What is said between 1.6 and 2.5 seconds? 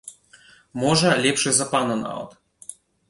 пана нават.